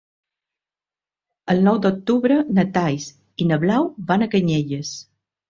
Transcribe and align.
El 1.55 1.61
nou 1.67 1.77
d'octubre 1.83 2.39
na 2.61 2.65
Thaís 2.79 3.07
i 3.45 3.49
na 3.53 3.61
Blau 3.67 3.87
van 4.11 4.27
a 4.27 4.31
Canyelles. 4.35 4.97